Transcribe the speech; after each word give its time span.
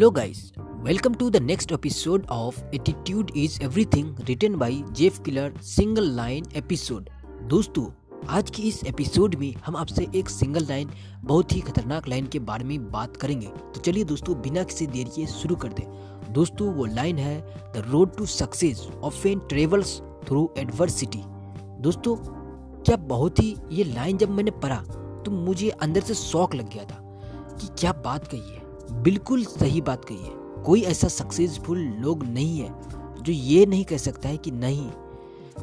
Hello, 0.00 0.10
guys. 0.10 0.38
Welcome 0.82 1.14
to 1.16 1.26
the 1.28 1.40
next 1.40 1.72
episode 1.72 2.24
of 2.30 2.58
Attitude 2.72 3.32
is 3.36 3.58
Everything 3.60 4.14
written 4.26 4.56
by 4.60 4.68
Jeff 4.98 5.18
Killer 5.24 5.48
single 5.62 6.04
line 6.16 6.44
episode 6.56 7.08
दोस्तों 7.48 7.84
आज 8.28 8.50
की 8.50 8.62
इस 8.62 8.82
episode 8.84 9.34
में 9.34 9.52
हम 9.66 9.76
आपसे 9.76 10.06
एक 10.16 10.30
सिंगल 10.30 10.66
लाइन 10.68 10.90
बहुत 11.24 11.52
ही 11.52 11.60
खतरनाक 11.60 12.08
लाइन 12.08 12.26
के 12.26 12.38
बारे 12.50 12.64
में 12.64 12.90
बात 12.90 13.16
करेंगे। 13.16 13.46
तो 13.46 13.80
चलिए 13.80 14.04
दोस्तों 14.04 14.40
बिना 14.42 14.62
किसी 14.62 14.86
देर 14.86 15.08
के 15.16 15.26
शुरू 15.26 15.56
कर 15.56 15.72
दें। 15.72 15.84
दोस्तों 16.32 16.72
वो 16.74 16.86
लाइन 16.94 17.18
है 17.18 17.40
the 17.74 17.84
road 17.88 18.16
to 18.16 18.26
success 18.36 18.86
often 19.02 19.38
travels 19.48 19.96
through 20.28 20.48
adversity 20.58 21.22
दोस्तों 21.82 22.16
क्या 22.84 22.96
बहुत 23.12 23.42
ही 23.42 23.54
ये 23.72 23.84
लाइन 23.84 24.18
जब 24.18 24.30
मैंने 24.30 24.50
पढ़ा 24.64 24.80
तो 25.24 25.30
मुझे 25.30 25.68
अंदर 25.68 26.00
से 26.00 26.14
शौक 26.14 26.54
लग 26.54 26.72
गया 26.74 26.84
था 26.84 26.98
कि 27.60 27.68
क्या 27.78 27.92
बात 28.04 28.28
कही 28.28 28.50
है। 28.50 28.59
बिल्कुल 28.92 29.44
सही 29.44 29.80
बात 29.80 30.04
कही 30.04 30.16
है। 30.16 30.62
कोई 30.64 30.82
ऐसा 30.82 31.08
सक्सेसफुल 31.08 31.78
लोग 32.00 32.24
नहीं 32.24 32.58
है, 32.58 32.74
जो 33.22 33.32
ये 33.32 33.64
नहीं 33.66 33.84
कह 33.84 33.96
सकता 33.96 34.28
है 34.28 34.36
कि 34.36 34.50
नहीं, 34.50 34.90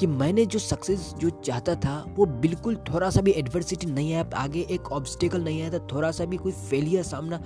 कि 0.00 0.06
मैंने 0.06 0.44
जो 0.46 0.58
सक्सेस 0.58 1.12
जो 1.18 1.30
चाहता 1.44 1.74
था, 1.74 2.14
वो 2.16 2.26
बिल्कुल 2.26 2.76
थोड़ा 2.88 3.10
सा 3.10 3.20
भी 3.20 3.30
एडवर्सिटी 3.30 3.86
नहीं 3.86 4.12
आया 4.14 4.24
आगे 4.34 4.60
एक 4.70 4.90
ऑब्स्टेकल 4.92 5.44
नहीं 5.44 5.60
आया 5.62 5.72
था 5.72 5.78
थोड़ा 5.92 6.10
सा 6.10 6.24
भी 6.24 6.36
कोई 6.36 6.52
फेलियर 6.52 7.02
सामना 7.02 7.40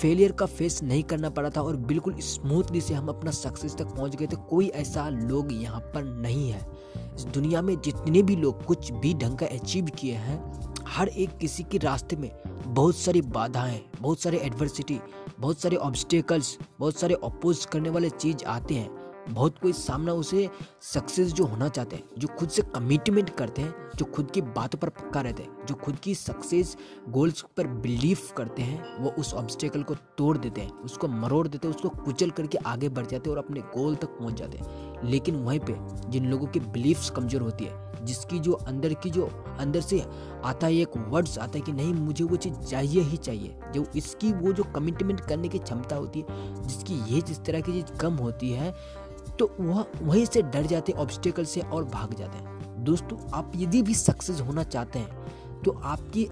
फेलियर 0.00 0.32
का 0.32 0.46
फेस 0.46 0.82
नहीं 0.82 1.02
करना 1.02 1.30
पड़ा 1.30 1.50
था, 1.50 1.62
और 1.62 1.76
बिल्कुल 1.76 2.14
स्मूथली 2.20 2.80
से 2.80 2.94
हम 2.94 3.08
अपना 3.08 3.30
सक्सेस 3.30 3.76
तक 3.76 3.86
पहुँच 3.86 4.16
गए 4.16 4.26
थे। 4.26 4.36
कोई 4.50 4.68
ऐसा 4.68 5.08
लोग 5.08 5.52
यहाँ 5.52 5.80
पर 5.94 6.04
नहीं 6.04 6.50
है। 6.50 6.66
इस 7.16 7.24
दुनिया 7.24 7.62
में 7.62 7.74
जितने 7.80 8.22
भी 8.22 8.36
लोग 8.36 8.64
कुछ 8.64 8.92
भी 8.92 9.14
ढंग 9.14 9.38
का 9.38 9.46
अचीव 9.46 9.90
किए 9.98 10.14
हैं, 10.14 10.40
हर 10.88 11.08
एक 11.08 11.36
किसी 11.38 11.62
के 11.62 11.78
रास्ते 11.78 12.16
में 12.16 12.30
बहुत 12.66 12.96
सारी 12.96 13.20
बाधाएँ 13.22 13.80
बहुत 14.00 14.20
सारे 14.20 14.38
एडवर्सिटी 14.38 15.00
बहुत 15.40 15.60
सारे 15.60 15.76
ऑब्स्टेकल्स 15.76 16.58
बहुत 16.80 16.98
सारे 16.98 17.14
अपोज 17.14 17.64
करने 17.64 17.90
वाले 17.90 18.10
चीज़ 18.10 18.44
आते 18.44 18.74
हैं। 18.74 18.96
बहुत 19.28 19.58
कोई 19.58 19.72
सामना 19.72 20.12
उसे 20.12 20.48
सक्सेस 20.82 21.32
जो 21.32 21.44
होना 21.44 21.68
चाहते 21.68 21.96
हैं, 21.96 22.04
जो 22.18 22.28
खुद 22.28 22.48
से 22.48 22.62
कमिटमेंट 22.62 23.30
करते 23.30 23.62
हैं, 23.62 23.74
जो 23.96 24.04
खुद 24.04 24.30
की 24.30 24.40
बातों 24.40 24.78
पर 24.78 24.88
पक्का 24.88 25.20
रहते 25.20 25.42
हैं, 25.42 25.66
जो 25.66 25.74
खुद 25.74 25.96
की 25.96 26.14
सक्सेस 26.14 26.76
गोल्स 27.08 27.44
पर 27.56 27.66
बिलीव 27.66 28.18
करते 28.36 28.62
हैं, 28.62 28.98
वो 28.98 29.10
उस 29.10 29.34
ऑब्स्टेकल 29.34 29.82
को 29.82 29.94
तोड़ 29.94 30.38
देते 30.38 30.60
हैं, 30.60 30.72
उसको 30.72 31.08
मरोड़ 31.08 31.48
देते 31.48 31.68
हैं, 31.68 31.74
उसको 31.74 31.88
कुचल 31.88 32.30
करके 32.30 32.58
आगे 32.58 32.88
बढ़ 32.88 33.06
जाते 33.06 33.30
हैं 33.30 33.36
और 33.36 33.44
अपने 33.44 33.60
गोल 33.60 33.94
तक 33.94 34.08
पहुँच 34.08 34.34
जाते 34.34 34.58
हैं। 34.58 35.10
लेकिन 35.10 35.36
वहीं 35.36 35.60
पे 35.60 35.76
जिन 36.10 36.30
लोगों 36.30 36.46
की 36.46 36.60
बिलीफ्स 36.60 37.10
कमज़ोर 37.10 37.42
होती 37.42 37.64
है 37.64 37.87
जिसकी 38.00 38.38
जो 38.38 38.52
अंदर 38.52 38.94
की 38.94 39.10
जो 39.10 39.26
अंदर 39.58 39.80
से 39.80 40.00
आता 40.44 40.66
है, 40.66 40.74
एक 40.74 40.96
वर्ड्स 41.08 41.38
आता 41.38 41.58
है 41.58 41.60
कि 41.60 41.72
नहीं, 41.72 41.92
मुझे 41.94 42.24
वो 42.24 42.36
चीज़ 42.36 42.54
चाहिए 42.60 43.02
ही 43.02 43.16
चाहिए। 43.18 43.56
जो 43.74 43.84
इसकी 43.96 44.32
वो 44.34 44.52
जो 44.52 44.64
कमिटमेंट 44.74 45.20
करने 45.20 45.48
की 45.48 45.58
क्षमता 45.58 45.96
होती 45.96 46.20
है, 46.20 46.62
जिसकी 46.62 47.00
ये 47.14 47.20
जिस 47.22 47.40
तरह 47.40 47.60
की 47.60 47.72
चीज़ 47.72 47.98
कम 48.00 48.14
होती 48.16 48.50
है 48.52 48.74
तो 49.30 49.50
वह, 49.60 49.84
वहीं 50.02 50.24
से 50.26 50.42
डर 50.44 50.66
जाते 50.66 50.92
हैं 50.92 50.98
ऑब्स्टेकल 51.00 51.44
से 51.44 51.60
और 51.62 51.84
भाग 51.86 52.14
जाते 52.14 52.38
हैं। 52.38 52.84
दोस्तों, 52.84 53.18
आप 53.32 53.52
यदि 53.56 53.82
भी 53.82 53.94
सक्सेस 53.96 54.40
होना 54.40 54.62
चाहते 54.64 54.98
हैं 54.98 55.62
तो 55.62 55.70
आपकी 55.72 56.24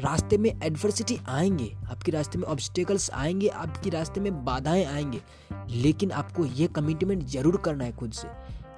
रास्ते 0.00 0.36
में 0.38 0.50
एडवर्सिटी 0.50 1.18
आएँगे, 1.28 1.70
आपके 1.84 2.12
रास्ते 2.12 2.38
में 2.38 2.44
ऑब्स्टेकल्स 2.46 3.10
आएँगे, 3.10 3.48
आपके 3.48 3.90
रास्ते 3.90 4.20
में 4.20 4.44
बाधाएँ 4.44 4.84
आएँगे, 4.84 5.20
लेकिन 5.72 6.12
आपको 6.12 6.44
ये 6.44 6.66
कमिटमेंट 6.68 7.24
ज़रूर 7.24 7.56
करना 7.56 7.84
है 7.84 7.92
खुद 7.92 8.12
से। 8.12 8.28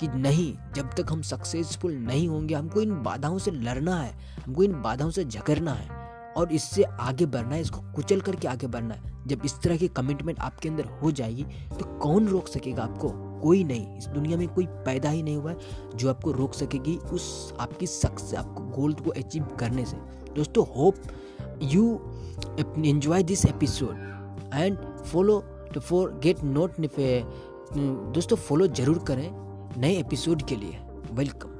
कि 0.02 0.08
नहीं, 0.10 0.52
जब 0.74 0.90
तक 0.94 1.10
हम 1.10 1.22
सक्सेसफुल 1.22 1.92
नहीं 1.96 2.28
होंगे, 2.28 2.54
हमको 2.54 2.80
इन 2.82 3.02
बाधाओं 3.02 3.38
से 3.38 3.50
लड़ना 3.50 3.96
है, 3.96 4.12
हमको 4.44 4.62
इन 4.62 4.80
बाधाओं 4.82 5.10
से 5.10 5.24
झगड़ना 5.24 5.72
है 5.72 6.00
और 6.36 6.52
इससे 6.52 6.82
आगे 6.82 7.26
बढ़ना 7.26 7.54
है, 7.54 7.60
इसको 7.60 7.80
कुचल 7.94 8.20
करके 8.20 8.48
आगे 8.48 8.66
बढ़ना 8.66 8.94
है। 8.94 9.10
जब 9.28 9.42
इस 9.44 9.54
तरह 9.62 9.76
की 9.76 9.88
कमिटमेंट 9.90 10.38
आपके 10.40 10.68
अंदर 10.68 10.84
हो 11.02 11.10
जाएगी 11.12 11.44
तो 11.78 11.84
कौन 11.98 12.26
रोक 12.28 12.48
सकेगा 12.48 12.82
आपको? 12.82 13.08
कोई 13.42 13.62
नहीं। 13.64 13.98
इस 13.98 14.06
दुनिया 14.06 14.36
में 14.38 14.46
कोई 14.48 14.66
पैदा 14.66 15.10
ही 15.10 15.22
नहीं 15.22 15.36
हुआ 15.36 15.50
है 15.50 15.96
जो 15.96 16.08
आपको 16.10 16.32
रोक 16.32 16.54
सकेगी 16.54 16.96
उस 17.12 17.54
आपकी 17.60 17.86
सक्सेस 17.86 18.34
आपको 18.34 18.62
गोल 18.72 18.94
को 18.94 19.10
अचीव 19.12 19.44
करने 19.60 19.84
से। 19.84 19.96
दोस्तों 20.34 20.64
hope 20.76 20.96
you 21.62 21.84
enjoy 22.78 23.22
this 23.22 23.44
episode 23.46 24.50
and 24.54 24.78
follow 25.04 25.38
for 25.78 26.18
get 26.22 26.42
note 26.44 26.80
दोस्तों 28.14 28.36
फॉलो 28.38 28.66
ज़रूर 28.68 28.98
करें। 28.98 29.28
नए 29.76 29.96
एपिसोड 29.96 30.42
के 30.42 30.56
लिए 30.56 30.78
वेलकम। 31.10 31.51